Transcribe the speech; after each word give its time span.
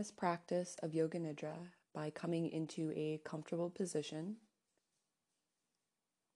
this 0.00 0.10
practice 0.10 0.76
of 0.82 0.94
Yoga 0.94 1.18
Nidra 1.18 1.58
by 1.94 2.08
coming 2.08 2.48
into 2.48 2.90
a 2.96 3.20
comfortable 3.22 3.68
position, 3.68 4.36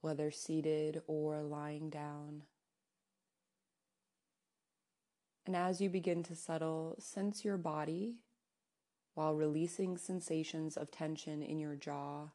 whether 0.02 0.30
seated 0.30 1.00
or 1.06 1.42
lying 1.42 1.88
down. 1.88 2.42
And 5.46 5.56
as 5.56 5.80
you 5.80 5.88
begin 5.88 6.22
to 6.24 6.34
settle, 6.34 6.96
sense 6.98 7.42
your 7.42 7.56
body 7.56 8.16
while 9.14 9.34
releasing 9.34 9.96
sensations 9.96 10.76
of 10.76 10.90
tension 10.90 11.42
in 11.42 11.58
your 11.58 11.74
jaw, 11.74 12.32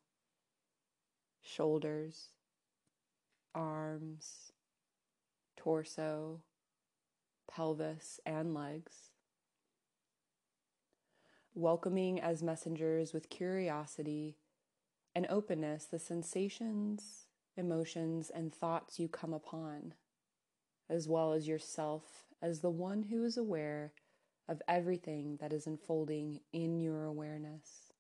shoulders, 1.44 2.30
arms, 3.54 4.52
torso, 5.56 6.42
pelvis, 7.48 8.20
and 8.26 8.56
legs. 8.56 9.12
Welcoming 11.60 12.22
as 12.22 12.42
messengers 12.42 13.12
with 13.12 13.30
curiosity 13.30 14.38
and 15.14 15.28
openness 15.30 15.84
the 15.84 16.00
sensations, 16.00 17.26
emotions, 17.58 18.30
and 18.34 18.56
thoughts 18.56 18.98
you 18.98 19.10
come 19.10 19.34
upon, 19.34 19.94
as 20.90 21.10
well 21.10 21.34
as 21.34 21.50
yourself 21.50 22.24
as 22.42 22.62
the 22.62 22.70
one 22.70 23.04
who 23.04 23.26
is 23.26 23.36
aware 23.36 23.92
of 24.48 24.62
everything 24.70 25.36
that 25.42 25.52
is 25.52 25.68
unfolding 25.68 26.40
in 26.54 26.80
your 26.80 27.04
awareness. 27.04 27.92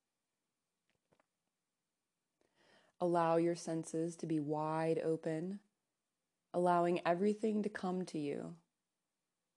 Allow 3.01 3.35
your 3.35 3.57
senses 3.57 4.15
to 4.15 4.25
be 4.25 4.39
wide 4.39 5.01
open, 5.03 5.59
allowing 6.53 7.01
everything 7.05 7.61
to 7.63 7.69
come 7.69 8.05
to 8.05 8.19
you 8.19 8.55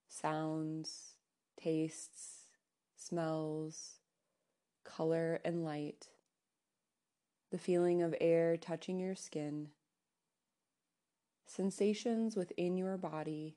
sounds, 0.08 1.12
tastes, 1.56 2.41
smells, 3.02 3.98
color, 4.84 5.40
and 5.44 5.64
light, 5.64 6.08
the 7.50 7.58
feeling 7.58 8.02
of 8.02 8.14
air 8.20 8.56
touching 8.56 8.98
your 8.98 9.14
skin, 9.14 9.68
sensations 11.46 12.36
within 12.36 12.76
your 12.76 12.96
body 12.96 13.56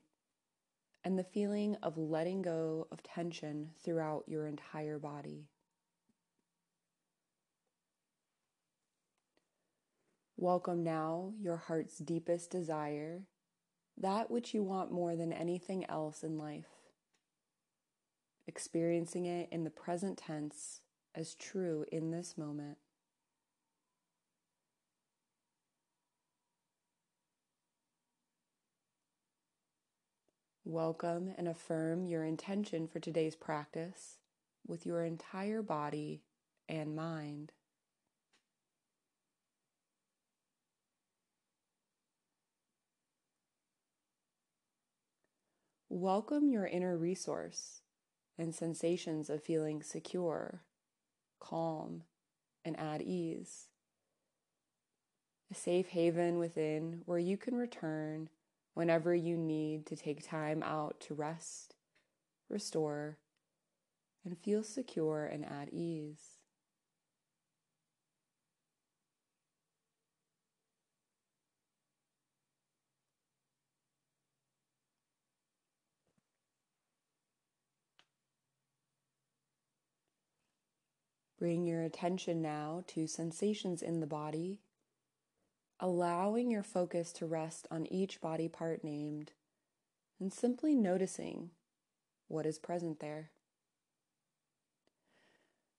and 1.04 1.18
the 1.18 1.24
feeling 1.24 1.76
of 1.82 1.96
letting 1.96 2.42
go 2.42 2.88
of 2.90 3.02
tension 3.02 3.70
throughout 3.82 4.24
your 4.26 4.46
entire 4.46 4.98
body. 4.98 5.46
Welcome 10.36 10.82
now 10.82 11.32
your 11.40 11.56
heart's 11.56 11.98
deepest 11.98 12.50
desire, 12.50 13.22
that 13.96 14.30
which 14.30 14.52
you 14.52 14.62
want 14.62 14.92
more 14.92 15.16
than 15.16 15.32
anything 15.32 15.88
else 15.88 16.22
in 16.22 16.36
life. 16.36 16.75
Experiencing 18.48 19.26
it 19.26 19.48
in 19.50 19.64
the 19.64 19.70
present 19.70 20.18
tense 20.18 20.80
as 21.14 21.34
true 21.34 21.84
in 21.90 22.12
this 22.12 22.38
moment. 22.38 22.78
Welcome 30.64 31.32
and 31.38 31.48
affirm 31.48 32.06
your 32.06 32.24
intention 32.24 32.86
for 32.86 33.00
today's 33.00 33.36
practice 33.36 34.18
with 34.66 34.86
your 34.86 35.04
entire 35.04 35.62
body 35.62 36.22
and 36.68 36.94
mind. 36.94 37.52
Welcome 45.88 46.48
your 46.48 46.66
inner 46.66 46.96
resource 46.96 47.80
and 48.38 48.54
sensations 48.54 49.30
of 49.30 49.42
feeling 49.42 49.82
secure, 49.82 50.62
calm, 51.40 52.02
and 52.64 52.78
at 52.78 53.02
ease. 53.02 53.68
A 55.50 55.54
safe 55.54 55.88
haven 55.88 56.38
within 56.38 57.02
where 57.06 57.18
you 57.18 57.36
can 57.36 57.54
return 57.54 58.28
whenever 58.74 59.14
you 59.14 59.36
need 59.36 59.86
to 59.86 59.96
take 59.96 60.28
time 60.28 60.62
out 60.62 61.00
to 61.00 61.14
rest, 61.14 61.76
restore, 62.48 63.18
and 64.24 64.36
feel 64.36 64.62
secure 64.62 65.24
and 65.24 65.44
at 65.44 65.72
ease. 65.72 66.35
Bring 81.38 81.66
your 81.66 81.82
attention 81.82 82.40
now 82.40 82.84
to 82.88 83.06
sensations 83.06 83.82
in 83.82 84.00
the 84.00 84.06
body 84.06 84.60
allowing 85.78 86.50
your 86.50 86.62
focus 86.62 87.12
to 87.12 87.26
rest 87.26 87.66
on 87.70 87.86
each 87.92 88.20
body 88.20 88.48
part 88.48 88.82
named 88.82 89.32
and 90.18 90.32
simply 90.32 90.74
noticing 90.74 91.50
what 92.28 92.46
is 92.46 92.58
present 92.58 93.00
there. 93.00 93.30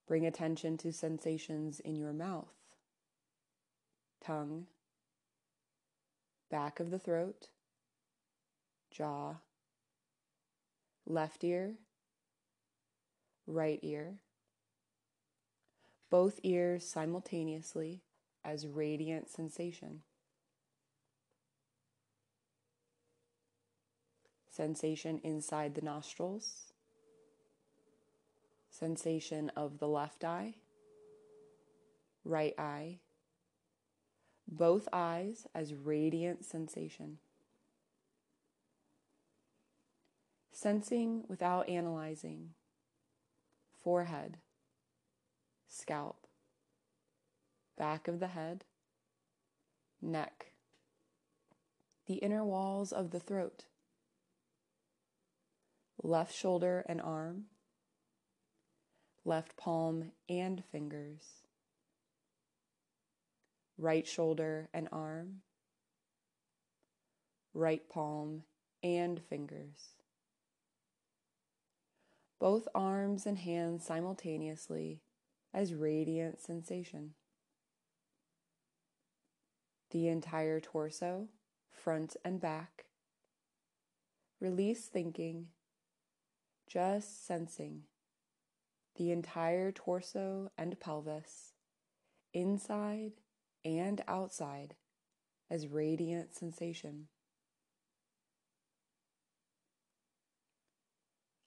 Bring 0.07 0.25
attention 0.25 0.77
to 0.77 0.93
sensations 0.93 1.79
in 1.79 1.95
your 1.95 2.13
mouth, 2.13 2.53
tongue, 4.23 4.67
back 6.49 6.79
of 6.79 6.91
the 6.91 6.99
throat, 6.99 7.49
jaw, 8.91 9.35
left 11.05 11.43
ear, 11.43 11.73
right 13.47 13.79
ear, 13.81 14.19
both 16.09 16.39
ears 16.43 16.87
simultaneously 16.87 18.01
as 18.43 18.67
radiant 18.67 19.29
sensation. 19.29 20.01
Sensation 24.49 25.19
inside 25.23 25.75
the 25.75 25.81
nostrils, 25.81 26.73
sensation 28.69 29.51
of 29.55 29.77
the 29.77 29.87
left 29.87 30.23
eye, 30.23 30.55
right 32.23 32.53
eye, 32.57 32.99
both 34.47 34.87
eyes 34.91 35.45
as 35.53 35.73
radiant 35.73 36.45
sensation. 36.45 37.17
Sensing 40.51 41.23
without 41.27 41.69
analyzing, 41.69 42.51
forehead, 43.83 44.37
scalp, 45.67 46.27
back 47.77 48.07
of 48.07 48.19
the 48.19 48.27
head, 48.27 48.63
neck, 50.01 50.53
the 52.05 52.15
inner 52.15 52.43
walls 52.43 52.91
of 52.91 53.11
the 53.11 53.19
throat, 53.19 53.65
left 56.01 56.33
shoulder 56.33 56.85
and 56.87 57.01
arm, 57.01 57.45
left 59.25 59.57
palm 59.57 60.11
and 60.29 60.63
fingers, 60.71 61.43
right 63.77 64.07
shoulder 64.07 64.69
and 64.73 64.87
arm, 64.91 65.41
right 67.53 67.89
palm 67.89 68.43
and 68.83 69.21
fingers. 69.21 69.95
Both 72.39 72.67
arms 72.75 73.25
and 73.25 73.39
hands 73.39 73.83
simultaneously 73.83 75.01
as 75.53 75.73
radiant 75.73 76.39
sensation 76.39 77.13
the 79.91 80.07
entire 80.07 80.59
torso, 80.59 81.27
front 81.71 82.17
and 82.25 82.41
back. 82.41 82.85
Release 84.39 84.85
thinking, 84.85 85.47
just 86.67 87.25
sensing 87.25 87.83
the 88.95 89.11
entire 89.11 89.71
torso 89.71 90.51
and 90.57 90.79
pelvis, 90.79 91.53
inside 92.33 93.13
and 93.63 94.01
outside, 94.07 94.75
as 95.49 95.67
radiant 95.67 96.35
sensation. 96.35 97.07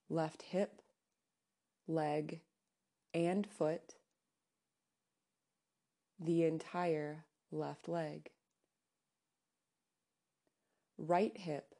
Left 0.08 0.43
hip, 0.43 0.81
leg, 1.87 2.41
and 3.15 3.47
foot, 3.47 3.95
the 6.19 6.45
entire 6.45 7.25
left 7.51 7.89
leg. 7.89 8.31
Right 10.99 11.37
hip, 11.37 11.75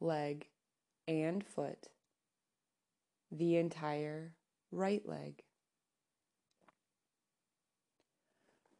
leg, 0.00 0.48
and 1.06 1.44
foot. 1.44 1.88
The 3.30 3.56
entire 3.56 4.34
right 4.72 5.06
leg. 5.06 5.42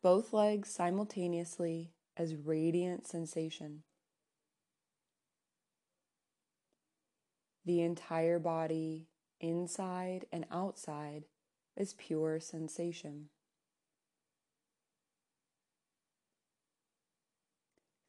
Both 0.02 0.32
legs 0.32 0.70
simultaneously 0.70 1.92
as 2.16 2.34
radiant 2.34 3.06
sensation. 3.06 3.82
The 7.64 7.82
entire 7.82 8.38
body, 8.38 9.08
inside 9.40 10.26
and 10.32 10.46
outside, 10.50 11.24
as 11.76 11.94
pure 11.94 12.40
sensation. 12.40 13.28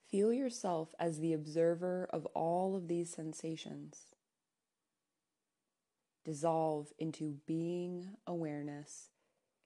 Feel 0.09 0.31
yourself 0.31 0.95
as 0.99 1.19
the 1.19 1.33
observer 1.33 2.07
of 2.11 2.25
all 2.27 2.75
of 2.75 2.87
these 2.87 3.09
sensations. 3.09 4.05
Dissolve 6.23 6.93
into 6.97 7.39
being 7.45 8.11
awareness, 8.25 9.09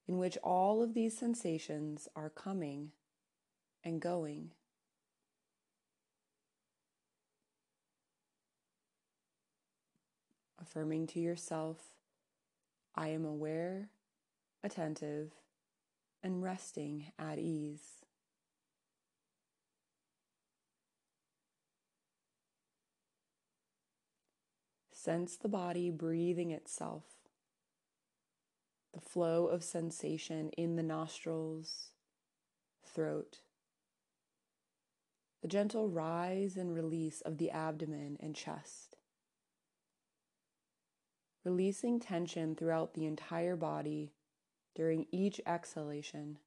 in 0.07 0.18
which 0.18 0.38
all 0.44 0.81
of 0.81 0.94
these 0.94 1.15
sensations 1.15 2.07
are 2.15 2.30
coming 2.30 2.92
and 3.83 4.01
going. 4.01 4.51
Affirming 10.59 11.07
to 11.07 11.19
yourself, 11.19 11.77
I 12.96 13.10
am 13.10 13.26
aware, 13.26 13.90
attentive, 14.64 15.32
and 16.24 16.44
resting 16.44 17.12
at 17.18 17.40
ease. 17.40 18.02
Sense 24.92 25.36
the 25.36 25.50
body 25.50 25.90
breathing 25.90 26.52
itself, 26.52 27.06
the 28.94 29.02
flow 29.02 29.48
of 29.48 29.64
sensation 29.64 30.50
in 30.50 30.76
the 30.76 30.84
nostrils, 30.84 31.88
throat, 32.86 33.40
the 35.42 35.48
gentle 35.48 35.90
rise 35.90 36.56
and 36.56 36.72
release 36.72 37.22
of 37.22 37.40
the 37.40 37.50
abdomen 37.50 38.18
and 38.20 38.36
chest, 38.36 38.98
releasing 41.44 42.00
tension 42.00 42.56
throughout 42.56 42.94
the 42.94 43.06
entire 43.06 43.56
body 43.56 44.14
during 44.76 45.06
each 45.12 45.42
exhalation, 45.46 46.38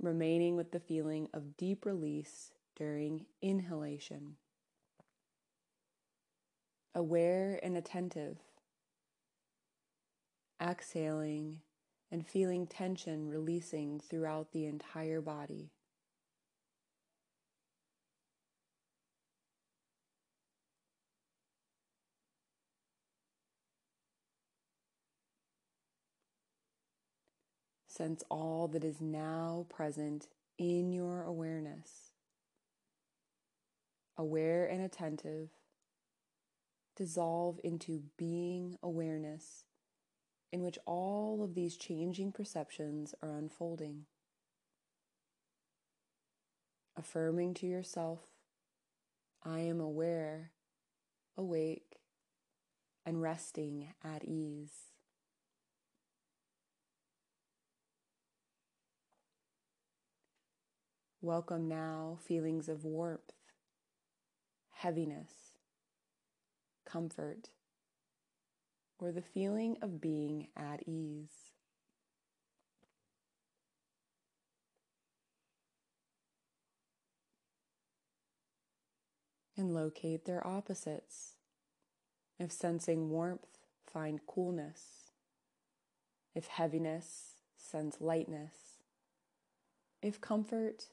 remaining 0.00 0.56
with 0.56 0.72
the 0.72 0.80
feeling 0.80 1.28
of 1.32 1.56
deep 1.56 1.86
release 1.86 2.52
during 2.76 3.26
inhalation 3.40 4.36
aware 6.94 7.58
and 7.62 7.76
attentive, 7.76 8.38
exhaling 10.60 11.60
and 12.10 12.26
feeling 12.26 12.66
tension 12.66 13.28
releasing 13.28 13.98
throughout 13.98 14.52
the 14.52 14.66
entire 14.66 15.20
body. 15.20 15.70
Sense 27.92 28.24
all 28.30 28.68
that 28.68 28.84
is 28.84 29.02
now 29.02 29.66
present 29.68 30.28
in 30.56 30.92
your 30.92 31.24
awareness. 31.24 32.12
Aware 34.16 34.64
and 34.64 34.80
attentive 34.80 35.50
dissolve 36.96 37.60
into 37.62 38.04
being 38.16 38.78
awareness, 38.82 39.64
in 40.50 40.62
which 40.62 40.78
all 40.86 41.44
of 41.44 41.54
these 41.54 41.76
changing 41.76 42.32
perceptions 42.32 43.14
are 43.22 43.36
unfolding. 43.36 44.06
Affirming 46.96 47.52
to 47.54 47.66
yourself, 47.66 48.20
I 49.44 49.58
am 49.60 49.82
aware, 49.82 50.52
awake, 51.36 51.98
and 53.04 53.20
resting 53.20 53.92
at 54.02 54.24
ease. 54.24 54.91
Welcome 61.24 61.68
now 61.68 62.18
feelings 62.26 62.68
of 62.68 62.84
warmth, 62.84 63.32
heaviness, 64.72 65.52
comfort, 66.84 67.50
or 68.98 69.12
the 69.12 69.22
feeling 69.22 69.76
of 69.80 70.00
being 70.00 70.48
at 70.56 70.82
ease. 70.84 71.52
And 79.56 79.72
locate 79.72 80.24
their 80.24 80.44
opposites. 80.44 81.34
If 82.36 82.50
sensing 82.50 83.10
warmth, 83.10 83.46
find 83.86 84.18
coolness. 84.26 85.12
If 86.34 86.48
heaviness, 86.48 87.34
sense 87.56 87.98
lightness. 88.00 88.54
If 90.02 90.20
comfort, 90.20 90.86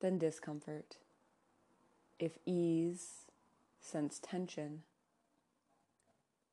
then 0.00 0.18
discomfort. 0.18 0.98
If 2.18 2.38
ease, 2.46 3.26
sense 3.80 4.18
tension 4.22 4.82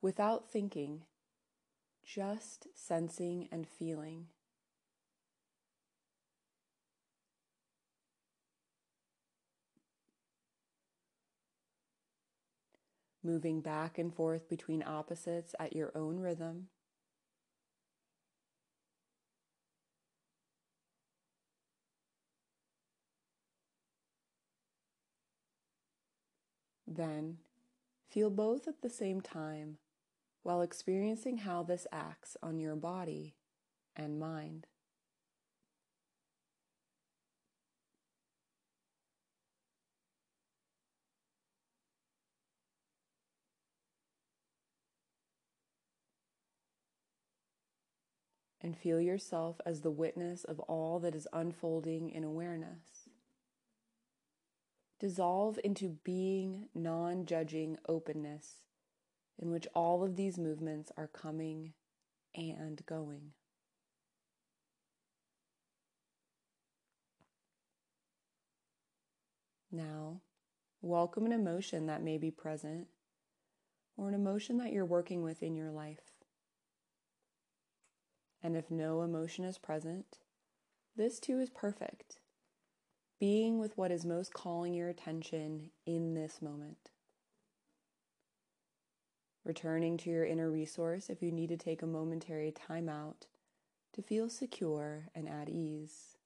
without 0.02 0.50
thinking, 0.50 1.02
just 2.04 2.66
sensing 2.74 3.48
and 3.52 3.66
feeling. 3.66 4.26
Moving 13.24 13.60
back 13.60 13.98
and 13.98 14.12
forth 14.12 14.48
between 14.48 14.82
opposites 14.82 15.54
at 15.60 15.76
your 15.76 15.92
own 15.94 16.18
rhythm. 16.18 16.66
Then 26.94 27.38
feel 28.10 28.28
both 28.28 28.68
at 28.68 28.82
the 28.82 28.90
same 28.90 29.22
time 29.22 29.78
while 30.42 30.60
experiencing 30.60 31.38
how 31.38 31.62
this 31.62 31.86
acts 31.90 32.36
on 32.42 32.58
your 32.58 32.76
body 32.76 33.34
and 33.96 34.18
mind. 34.18 34.66
And 48.60 48.76
feel 48.76 49.00
yourself 49.00 49.60
as 49.66 49.80
the 49.80 49.90
witness 49.90 50.44
of 50.44 50.60
all 50.60 51.00
that 51.00 51.14
is 51.14 51.26
unfolding 51.32 52.10
in 52.10 52.22
awareness. 52.22 53.01
Dissolve 55.02 55.58
into 55.64 55.98
being 56.04 56.68
non 56.76 57.26
judging 57.26 57.76
openness 57.88 58.60
in 59.36 59.50
which 59.50 59.66
all 59.74 60.04
of 60.04 60.14
these 60.14 60.38
movements 60.38 60.92
are 60.96 61.08
coming 61.08 61.72
and 62.36 62.86
going. 62.86 63.32
Now, 69.72 70.20
welcome 70.80 71.26
an 71.26 71.32
emotion 71.32 71.86
that 71.86 72.04
may 72.04 72.16
be 72.16 72.30
present 72.30 72.86
or 73.96 74.06
an 74.06 74.14
emotion 74.14 74.58
that 74.58 74.70
you're 74.70 74.84
working 74.84 75.24
with 75.24 75.42
in 75.42 75.56
your 75.56 75.72
life. 75.72 76.12
And 78.40 78.56
if 78.56 78.70
no 78.70 79.02
emotion 79.02 79.44
is 79.44 79.58
present, 79.58 80.18
this 80.94 81.18
too 81.18 81.40
is 81.40 81.50
perfect. 81.50 82.18
Being 83.22 83.60
with 83.60 83.78
what 83.78 83.92
is 83.92 84.04
most 84.04 84.34
calling 84.34 84.74
your 84.74 84.88
attention 84.88 85.70
in 85.86 86.14
this 86.14 86.42
moment 86.42 86.90
returning 89.44 89.96
to 89.98 90.10
your 90.10 90.24
inner 90.24 90.50
resource 90.50 91.08
if 91.08 91.22
you 91.22 91.30
need 91.30 91.50
to 91.50 91.56
take 91.56 91.82
a 91.82 91.86
momentary 91.86 92.50
time 92.50 92.88
out 92.88 93.26
to 93.92 94.02
feel 94.02 94.28
secure 94.28 95.06
and 95.14 95.28
at 95.28 95.48
ease. 95.48 96.16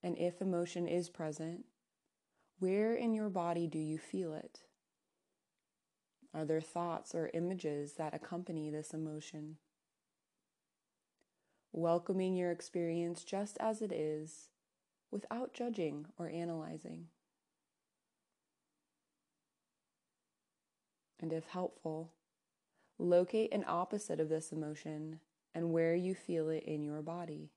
And 0.00 0.16
if 0.16 0.40
emotion 0.40 0.86
is 0.86 1.08
present, 1.08 1.64
where 2.60 2.94
in 2.94 3.14
your 3.14 3.28
body 3.28 3.66
do 3.66 3.80
you 3.80 3.98
feel 3.98 4.32
it? 4.32 4.60
Are 6.32 6.44
there 6.44 6.60
thoughts 6.60 7.16
or 7.16 7.32
images 7.34 7.94
that 7.94 8.14
accompany 8.14 8.70
this 8.70 8.94
emotion? 8.94 9.56
Welcoming 11.72 12.34
your 12.36 12.50
experience 12.50 13.24
just 13.24 13.56
as 13.60 13.82
it 13.82 13.92
is 13.92 14.48
without 15.10 15.52
judging 15.52 16.06
or 16.18 16.28
analyzing. 16.28 17.08
and 21.20 21.32
if 21.32 21.46
helpful, 21.46 22.12
locate 22.98 23.52
an 23.52 23.64
opposite 23.66 24.20
of 24.20 24.28
this 24.28 24.52
emotion 24.52 25.20
and 25.54 25.72
where 25.72 25.94
you 25.94 26.14
feel 26.14 26.48
it 26.48 26.62
in 26.64 26.82
your 26.82 27.02
body. 27.02 27.50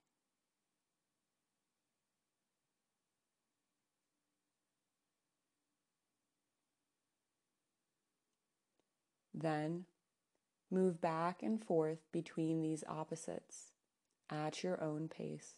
Then, 9.34 9.86
Move 10.74 11.02
back 11.02 11.44
and 11.44 11.62
forth 11.62 12.00
between 12.14 12.62
these 12.62 12.86
opposites 12.88 13.74
at 14.32 14.64
your 14.64 14.82
own 14.82 15.10
pace. 15.10 15.56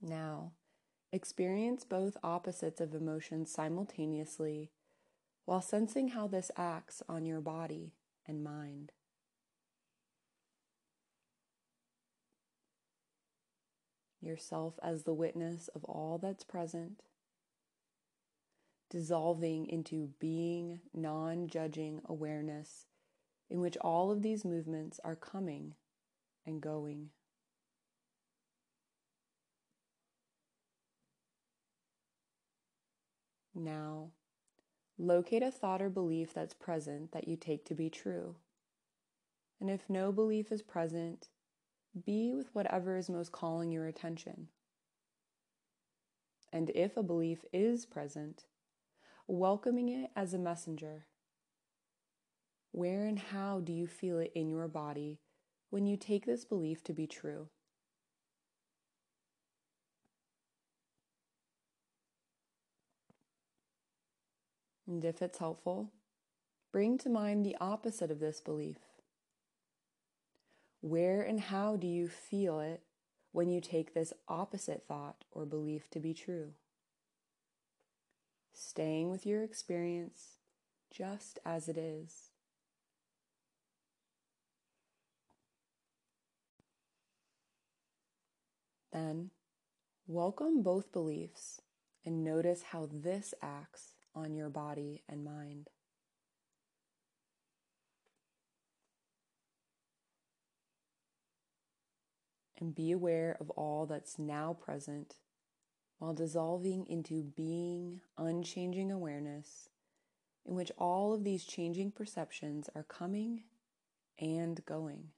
Now, 0.00 0.52
experience 1.12 1.84
both 1.84 2.16
opposites 2.22 2.80
of 2.80 2.94
emotion 2.94 3.46
simultaneously 3.46 4.70
while 5.44 5.60
sensing 5.60 6.08
how 6.08 6.28
this 6.28 6.50
acts 6.56 7.02
on 7.08 7.26
your 7.26 7.40
body 7.40 7.94
and 8.26 8.44
mind. 8.44 8.92
Yourself 14.20 14.78
as 14.82 15.04
the 15.04 15.14
witness 15.14 15.68
of 15.68 15.84
all 15.84 16.18
that's 16.18 16.44
present, 16.44 17.02
dissolving 18.90 19.66
into 19.66 20.10
being, 20.18 20.80
non 20.94 21.48
judging 21.48 22.00
awareness 22.06 22.86
in 23.50 23.60
which 23.60 23.76
all 23.78 24.10
of 24.10 24.22
these 24.22 24.44
movements 24.44 25.00
are 25.04 25.16
coming 25.16 25.74
and 26.46 26.60
going. 26.60 27.10
Now, 33.54 34.10
locate 34.98 35.42
a 35.42 35.50
thought 35.50 35.82
or 35.82 35.90
belief 35.90 36.32
that's 36.32 36.54
present 36.54 37.12
that 37.12 37.26
you 37.26 37.36
take 37.36 37.64
to 37.66 37.74
be 37.74 37.90
true. 37.90 38.36
And 39.60 39.68
if 39.68 39.88
no 39.88 40.12
belief 40.12 40.52
is 40.52 40.62
present, 40.62 41.28
be 42.04 42.32
with 42.32 42.54
whatever 42.54 42.96
is 42.96 43.10
most 43.10 43.32
calling 43.32 43.72
your 43.72 43.86
attention. 43.86 44.48
And 46.52 46.70
if 46.74 46.96
a 46.96 47.02
belief 47.02 47.44
is 47.52 47.84
present, 47.84 48.44
welcoming 49.28 49.90
it 49.90 50.10
as 50.16 50.32
a 50.32 50.38
messenger. 50.38 51.04
Where 52.72 53.04
and 53.04 53.18
how 53.18 53.60
do 53.60 53.72
you 53.72 53.86
feel 53.86 54.18
it 54.18 54.32
in 54.34 54.48
your 54.48 54.68
body 54.68 55.20
when 55.70 55.86
you 55.86 55.98
take 55.98 56.24
this 56.24 56.46
belief 56.46 56.82
to 56.84 56.94
be 56.94 57.06
true? 57.06 57.48
And 64.86 65.04
if 65.04 65.20
it's 65.20 65.38
helpful, 65.38 65.92
bring 66.72 66.96
to 66.98 67.10
mind 67.10 67.44
the 67.44 67.56
opposite 67.60 68.10
of 68.10 68.20
this 68.20 68.40
belief. 68.40 68.78
Where 70.80 71.20
and 71.20 71.38
how 71.38 71.76
do 71.76 71.86
you 71.86 72.08
feel 72.08 72.60
it 72.60 72.80
when 73.32 73.50
you 73.50 73.60
take 73.60 73.92
this 73.92 74.14
opposite 74.26 74.84
thought 74.88 75.24
or 75.30 75.44
belief 75.44 75.90
to 75.90 76.00
be 76.00 76.14
true? 76.14 76.52
Staying 78.68 79.08
with 79.08 79.24
your 79.24 79.42
experience 79.44 80.36
just 80.90 81.38
as 81.42 81.70
it 81.70 81.78
is. 81.78 82.32
Then, 88.92 89.30
welcome 90.06 90.62
both 90.62 90.92
beliefs 90.92 91.62
and 92.04 92.22
notice 92.22 92.62
how 92.72 92.90
this 92.92 93.32
acts 93.40 93.94
on 94.14 94.34
your 94.34 94.50
body 94.50 95.02
and 95.08 95.24
mind. 95.24 95.70
And 102.60 102.74
be 102.74 102.92
aware 102.92 103.34
of 103.40 103.48
all 103.48 103.86
that's 103.86 104.18
now 104.18 104.52
present 104.52 105.14
while 105.98 106.14
dissolving 106.14 106.86
into 106.86 107.22
being, 107.22 108.00
unchanging 108.16 108.90
awareness 108.90 109.68
in 110.48 110.54
which 110.54 110.72
all 110.78 111.12
of 111.12 111.24
these 111.24 111.44
changing 111.44 111.90
perceptions 111.90 112.70
are 112.74 112.84
coming 112.84 113.42
and 114.18 114.64
going. 114.64 115.10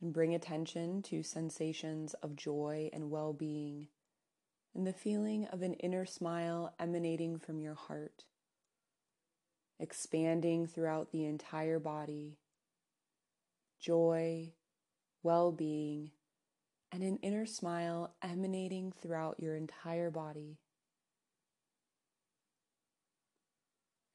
and 0.00 0.12
bring 0.12 0.34
attention 0.34 1.00
to 1.00 1.22
sensations 1.22 2.12
of 2.14 2.34
joy 2.34 2.90
and 2.92 3.08
well 3.08 3.32
being, 3.32 3.86
and 4.74 4.84
the 4.84 4.92
feeling 4.92 5.46
of 5.46 5.62
an 5.62 5.74
inner 5.74 6.04
smile 6.04 6.74
emanating 6.78 7.38
from 7.38 7.60
your 7.60 7.74
heart, 7.74 8.24
expanding 9.78 10.66
throughout 10.66 11.12
the 11.12 11.24
entire 11.24 11.78
body. 11.78 12.36
Joy, 13.82 14.52
well 15.24 15.50
being, 15.50 16.12
and 16.92 17.02
an 17.02 17.18
inner 17.20 17.46
smile 17.46 18.14
emanating 18.22 18.92
throughout 18.92 19.40
your 19.40 19.56
entire 19.56 20.08
body. 20.08 20.58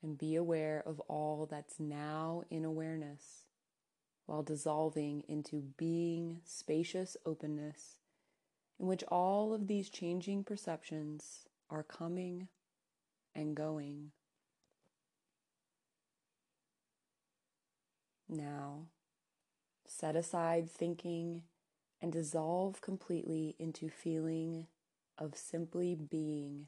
And 0.02 0.18
be 0.18 0.38
aware 0.38 0.82
of 0.86 1.02
all 1.10 1.48
that's 1.52 1.82
now 1.82 2.44
in 2.50 2.64
awareness 2.64 3.48
while 4.26 4.42
dissolving 4.42 5.26
into 5.28 5.74
being 5.76 6.40
spacious 6.46 7.18
openness 7.26 7.98
in 8.80 8.88
which 8.88 9.04
all 9.10 9.54
of 9.54 9.68
these 9.68 9.90
changing 9.90 10.46
perceptions 10.46 11.46
are 11.70 11.84
coming 11.84 12.48
and 13.36 13.54
going. 13.54 14.12
Now, 18.30 18.86
set 19.88 20.16
aside 20.16 20.70
thinking 20.70 21.44
and 22.02 22.12
dissolve 22.12 22.82
completely 22.82 23.56
into 23.58 23.90
feeling 23.90 24.68
of 25.18 25.36
simply 25.36 25.96
being. 25.96 26.68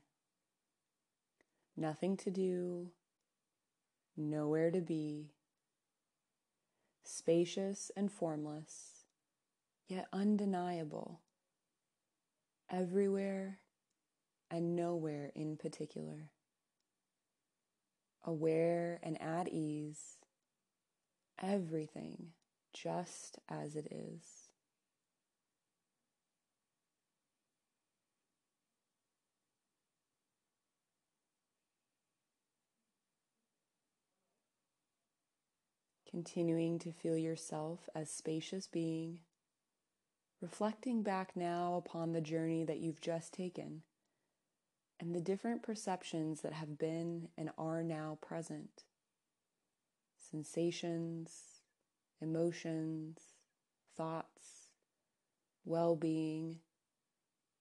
Nothing 1.77 2.17
to 2.17 2.31
do, 2.31 2.91
nowhere 4.17 4.71
to 4.71 4.81
be. 4.81 5.33
Spacious 7.03 7.91
and 7.95 8.11
formless, 8.11 9.05
yet 9.88 10.07
undeniable, 10.13 11.21
everywhere 12.69 13.59
and 14.51 14.75
nowhere 14.75 15.31
in 15.35 15.57
particular, 15.57 16.29
aware 18.23 18.99
and 19.01 19.19
at 19.21 19.47
ease, 19.47 20.17
everything 21.41 22.33
just 22.73 23.39
as 23.49 23.75
it 23.75 23.88
is. 23.91 24.49
continuing 36.09 36.79
to 36.79 36.91
feel 36.91 37.15
yourself 37.15 37.88
as 37.93 38.09
spacious 38.09 38.65
being, 38.65 39.19
reflecting 40.41 41.03
back 41.03 41.35
now 41.35 41.75
upon 41.75 42.11
the 42.11 42.21
journey 42.21 42.63
that 42.65 42.79
you've 42.79 42.99
just 42.99 43.31
taken 43.31 43.83
and 44.99 45.13
the 45.13 45.21
different 45.21 45.61
perceptions 45.61 46.41
that 46.41 46.53
have 46.53 46.77
been 46.77 47.29
and 47.38 47.49
are 47.57 47.83
now 47.83 48.17
present 48.21 48.83
sensations, 50.31 51.58
emotions, 52.21 53.19
thoughts, 53.95 54.71
well 55.65 55.95
being, 55.95 56.59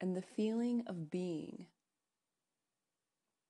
and 0.00 0.16
the 0.16 0.22
feeling 0.22 0.82
of 0.86 1.10
being, 1.10 1.66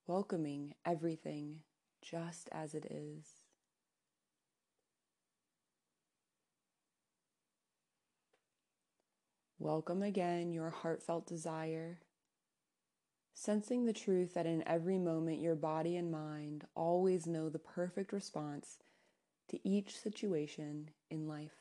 welcoming 0.06 0.74
everything 0.84 1.60
just 2.02 2.48
as 2.52 2.74
it 2.74 2.86
is. 2.90 3.42
Welcome 9.58 10.02
again 10.02 10.52
your 10.52 10.70
heartfelt 10.70 11.26
desire, 11.26 11.98
sensing 13.34 13.84
the 13.84 13.92
truth 13.92 14.34
that 14.34 14.46
in 14.46 14.66
every 14.68 14.98
moment 14.98 15.40
your 15.40 15.56
body 15.56 15.96
and 15.96 16.12
mind 16.12 16.64
always 16.74 17.26
know 17.26 17.48
the 17.48 17.58
perfect 17.58 18.12
response 18.12 18.78
to 19.48 19.68
each 19.68 19.98
situation 19.98 20.90
in 21.10 21.26
life. 21.26 21.52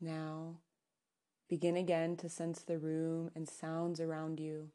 Now, 0.00 0.56
begin 1.48 1.76
again 1.76 2.16
to 2.16 2.28
sense 2.28 2.62
the 2.62 2.78
room 2.78 3.30
and 3.34 3.48
sounds 3.48 4.00
around 4.00 4.40
you. 4.40 4.70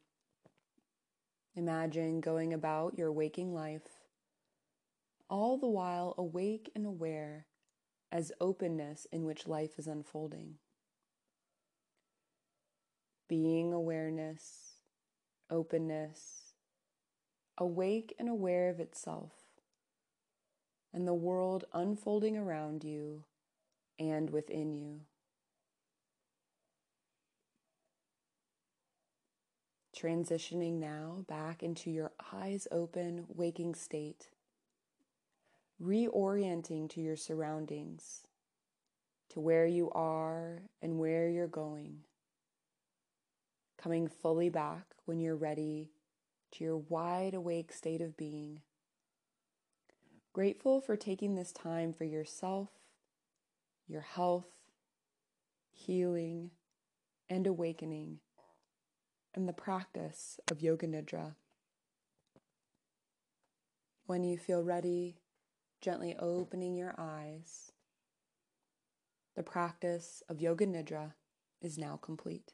Imagine 1.55 2.21
going 2.21 2.53
about 2.53 2.97
your 2.97 3.11
waking 3.11 3.53
life 3.53 4.07
all 5.29 5.57
the 5.57 5.67
while 5.67 6.13
awake 6.17 6.71
and 6.75 6.85
aware 6.85 7.45
as 8.11 8.31
openness 8.39 9.05
in 9.11 9.25
which 9.25 9.47
life 9.47 9.77
is 9.77 9.87
unfolding. 9.87 10.55
Being 13.27 13.73
awareness, 13.73 14.75
openness, 15.49 16.46
awake 17.57 18.13
and 18.19 18.29
aware 18.29 18.69
of 18.69 18.79
itself, 18.79 19.31
and 20.93 21.07
the 21.07 21.13
world 21.13 21.65
unfolding 21.73 22.37
around 22.37 22.83
you 22.83 23.23
and 23.99 24.29
within 24.29 24.73
you. 24.73 25.01
Transitioning 29.95 30.73
now 30.73 31.25
back 31.27 31.63
into 31.63 31.89
your 31.89 32.11
eyes 32.31 32.67
open 32.71 33.25
waking 33.29 33.73
state, 33.73 34.29
reorienting 35.81 36.87
to 36.91 37.01
your 37.01 37.15
surroundings, 37.15 38.21
to 39.29 39.39
where 39.39 39.65
you 39.65 39.89
are 39.91 40.61
and 40.81 40.99
where 40.99 41.27
you're 41.27 41.47
going. 41.47 42.01
Coming 43.81 44.07
fully 44.07 44.49
back 44.49 44.85
when 45.05 45.19
you're 45.19 45.35
ready 45.35 45.89
to 46.53 46.63
your 46.63 46.77
wide 46.77 47.33
awake 47.33 47.71
state 47.71 48.01
of 48.01 48.17
being. 48.17 48.61
Grateful 50.33 50.81
for 50.81 50.95
taking 50.95 51.35
this 51.35 51.51
time 51.51 51.93
for 51.93 52.03
yourself, 52.03 52.69
your 53.87 54.01
health, 54.01 54.47
healing, 55.71 56.51
and 57.29 57.47
awakening 57.47 58.19
and 59.37 59.47
the 59.47 59.53
practice 59.53 60.39
of 60.49 60.61
Yoga 60.61 60.87
Nidra. 60.87 61.35
When 64.07 64.23
you 64.23 64.35
feel 64.35 64.63
ready, 64.63 65.17
gently 65.79 66.15
opening 66.17 66.75
your 66.75 66.95
eyes. 66.97 67.71
The 69.35 69.43
practice 69.43 70.23
of 70.27 70.41
Yoga 70.41 70.65
Nidra 70.65 71.13
is 71.61 71.77
now 71.77 71.97
complete. 71.97 72.53